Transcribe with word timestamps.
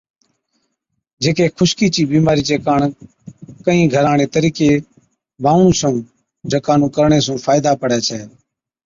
جھِڪي 1.21 1.45
خُشڪِي 1.57 1.87
چِي 1.93 2.01
بِيمارِي 2.11 2.43
چي 2.47 2.55
ڪاڻ 2.65 2.79
ڪهِين 3.63 3.85
گھران 3.93 4.09
هاڙي 4.13 4.27
طرِيقي 4.35 4.69
بانوَڻُون 5.43 5.73
ڇئُون 5.79 5.95
جڪا 6.51 6.73
نُون 6.79 6.89
ڪرڻي 6.95 7.19
سُون 7.25 7.37
فائِدا 7.45 7.71
پڙَي 7.81 7.99
ڇَي۔ 8.07 8.19